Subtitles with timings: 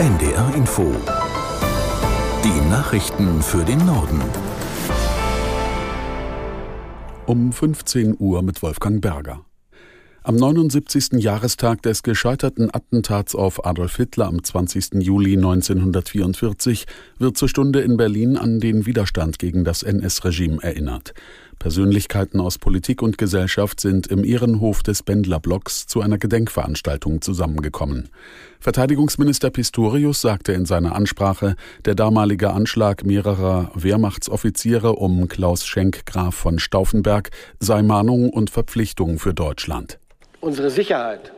[0.00, 0.96] NDR Info.
[2.42, 4.22] Die Nachrichten für den Norden.
[7.26, 9.44] Um 15 Uhr mit Wolfgang Berger.
[10.22, 11.22] Am 79.
[11.22, 15.02] Jahrestag des gescheiterten Attentats auf Adolf Hitler am 20.
[15.02, 16.86] Juli 1944
[17.18, 21.12] wird zur Stunde in Berlin an den Widerstand gegen das NS-Regime erinnert.
[21.60, 28.08] Persönlichkeiten aus Politik und Gesellschaft sind im Ehrenhof des Bendlerblocks zu einer Gedenkveranstaltung zusammengekommen.
[28.60, 36.34] Verteidigungsminister Pistorius sagte in seiner Ansprache, der damalige Anschlag mehrerer Wehrmachtsoffiziere um Klaus Schenk Graf
[36.34, 37.28] von Stauffenberg
[37.60, 39.98] sei Mahnung und Verpflichtung für Deutschland.
[40.40, 41.30] Unsere Sicherheit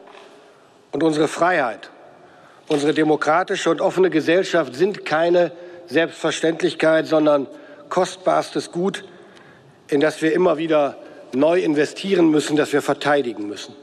[0.93, 1.91] und unsere Freiheit,
[2.69, 5.51] unsere demokratische und offene Gesellschaft sind keine
[5.89, 7.49] Selbstverständlichkeit, sondern
[7.89, 9.05] kostbarstes Gut,
[9.93, 10.97] in das wir immer wieder
[11.35, 13.75] neu investieren müssen, das wir verteidigen müssen.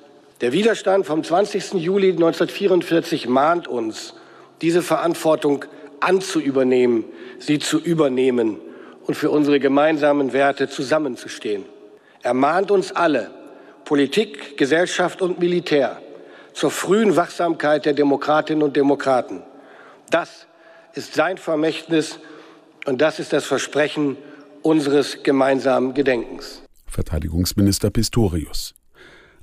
[0.41, 1.73] Der Widerstand vom 20.
[1.73, 4.16] Juli 1944 mahnt uns,
[4.62, 5.66] diese Verantwortung
[5.99, 7.05] anzuübernehmen,
[7.38, 8.60] sie zu übernehmen
[9.05, 11.66] und für unsere gemeinsamen Werte zusammenzustehen.
[12.23, 13.29] Er mahnt uns alle,
[13.85, 16.01] Politik, Gesellschaft und Militär
[16.54, 19.44] zur frühen Wachsamkeit der Demokratinnen und Demokraten.
[20.10, 20.48] Das
[20.94, 22.20] ist sein Vermächtnis
[22.85, 24.18] und das ist das Versprechen
[24.63, 26.62] unseres gemeinsamen Gedenkens.
[26.88, 28.74] Verteidigungsminister Pistorius.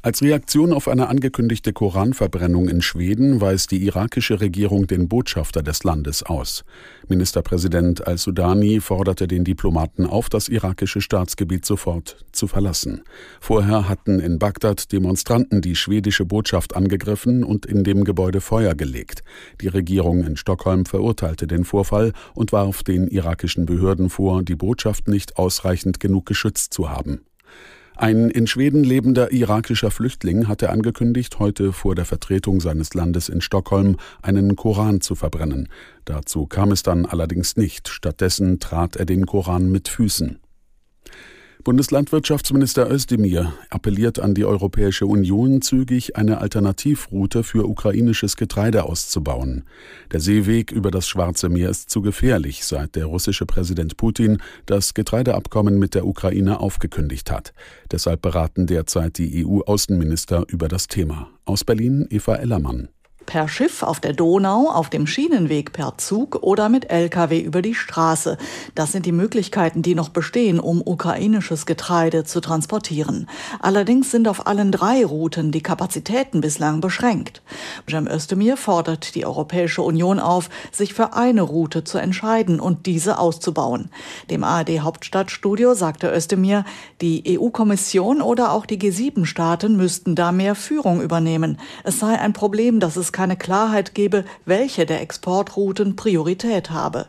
[0.06, 5.82] Als Reaktion auf eine angekündigte Koranverbrennung in Schweden weist die irakische Regierung den Botschafter des
[5.82, 6.64] Landes aus.
[7.08, 13.02] Ministerpräsident al-Sudani forderte den Diplomaten auf, das irakische Staatsgebiet sofort zu verlassen.
[13.40, 19.24] Vorher hatten in Bagdad Demonstranten die schwedische Botschaft angegriffen und in dem Gebäude Feuer gelegt.
[19.60, 25.08] Die Regierung in Stockholm verurteilte den Vorfall und warf den irakischen Behörden vor, die Botschaft
[25.08, 27.22] nicht ausreichend genug geschützt zu haben.
[27.98, 33.41] Ein in Schweden lebender irakischer Flüchtling hatte angekündigt, heute vor der Vertretung seines Landes in
[33.41, 35.70] Stockholm einen Koran zu verbrennen.
[36.05, 37.89] Dazu kam es dann allerdings nicht.
[37.89, 40.39] Stattdessen trat er den Koran mit Füßen.
[41.66, 49.64] Bundeslandwirtschaftsminister Özdemir appelliert an die Europäische Union, zügig eine Alternativroute für ukrainisches Getreide auszubauen.
[50.12, 54.94] Der Seeweg über das Schwarze Meer ist zu gefährlich, seit der russische Präsident Putin das
[54.94, 57.52] Getreideabkommen mit der Ukraine aufgekündigt hat.
[57.90, 61.30] Deshalb beraten derzeit die EU-Außenminister über das Thema.
[61.46, 62.90] Aus Berlin Eva Ellermann
[63.27, 67.75] per Schiff auf der Donau, auf dem Schienenweg per Zug oder mit Lkw über die
[67.75, 68.39] Straße.
[68.75, 73.29] Das sind die Möglichkeiten, die noch bestehen, um ukrainisches Getreide zu transportieren.
[73.61, 77.42] Allerdings sind auf allen drei Routen die Kapazitäten bislang beschränkt.
[78.07, 83.19] Cem Özdemir fordert die Europäische Union auf, sich für eine Route zu entscheiden und diese
[83.19, 83.91] auszubauen.
[84.31, 86.64] Dem ARD Hauptstadtstudio sagte Özdemir,
[87.01, 91.58] die EU-Kommission oder auch die G7-Staaten müssten da mehr Führung übernehmen.
[91.85, 97.06] Es sei ein Problem, dass es keine Klarheit gebe, welche der Exportrouten Priorität habe.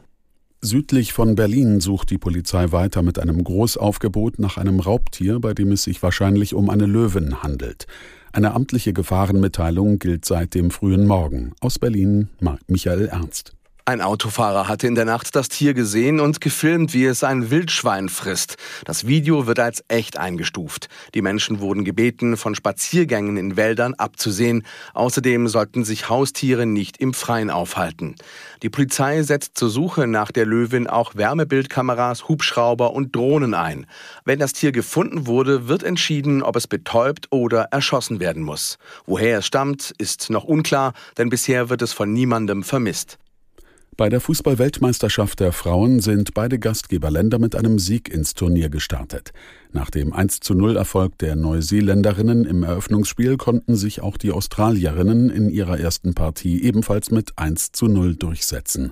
[0.61, 5.73] Südlich von Berlin sucht die Polizei weiter mit einem Großaufgebot nach einem Raubtier, bei dem
[5.73, 7.87] es sich wahrscheinlich um eine Löwin handelt.
[8.31, 11.51] Eine amtliche Gefahrenmitteilung gilt seit dem frühen Morgen.
[11.59, 12.29] Aus Berlin
[12.67, 13.56] Michael Ernst.
[13.89, 18.09] Ein Autofahrer hatte in der Nacht das Tier gesehen und gefilmt, wie es ein Wildschwein
[18.09, 18.57] frisst.
[18.83, 20.89] Das Video wird als echt eingestuft.
[21.13, 24.65] Die Menschen wurden gebeten, von Spaziergängen in Wäldern abzusehen.
[24.93, 28.15] Außerdem sollten sich Haustiere nicht im Freien aufhalten.
[28.61, 33.85] Die Polizei setzt zur Suche nach der Löwin auch Wärmebildkameras, Hubschrauber und Drohnen ein.
[34.25, 38.79] Wenn das Tier gefunden wurde, wird entschieden, ob es betäubt oder erschossen werden muss.
[39.05, 43.17] Woher es stammt, ist noch unklar, denn bisher wird es von niemandem vermisst.
[43.97, 49.33] Bei der Fußball-Weltmeisterschaft der Frauen sind beide Gastgeberländer mit einem Sieg ins Turnier gestartet.
[49.71, 55.31] Nach dem 1 zu 0 Erfolg der Neuseeländerinnen im Eröffnungsspiel konnten sich auch die Australierinnen
[55.31, 58.91] in ihrer ersten Partie ebenfalls mit 1 zu 0 durchsetzen.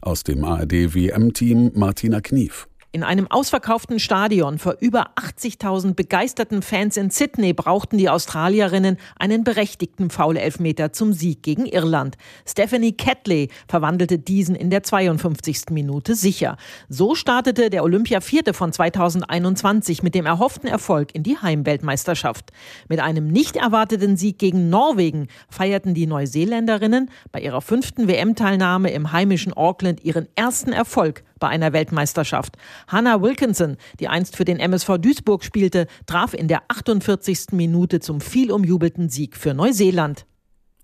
[0.00, 2.68] Aus dem ARD WM-Team Martina Knief.
[2.98, 9.44] In einem ausverkauften Stadion vor über 80.000 begeisterten Fans in Sydney brauchten die Australierinnen einen
[9.44, 12.16] berechtigten Foul-Elfmeter zum Sieg gegen Irland.
[12.44, 15.66] Stephanie Catley verwandelte diesen in der 52.
[15.70, 16.56] Minute sicher.
[16.88, 22.50] So startete der Olympia-Vierte von 2021 mit dem erhofften Erfolg in die Heimweltmeisterschaft.
[22.88, 29.12] Mit einem nicht erwarteten Sieg gegen Norwegen feierten die Neuseeländerinnen bei ihrer fünften WM-Teilnahme im
[29.12, 32.56] heimischen Auckland ihren ersten Erfolg bei einer Weltmeisterschaft.
[32.86, 37.52] Hannah Wilkinson, die einst für den MSV Duisburg spielte, traf in der 48.
[37.52, 40.26] Minute zum viel umjubelten Sieg für Neuseeland.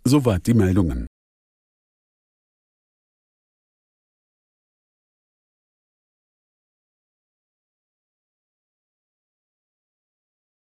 [0.05, 1.07] Soweit die Meldungen.